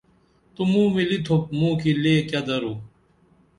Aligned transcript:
تو 0.53 0.61
موں 0.71 0.87
ملی 0.95 1.17
تُھوپ 1.25 1.43
موں 1.59 1.73
کی 1.81 1.91
لے 2.01 2.15
کیہ 2.29 2.41
درو 2.47 2.73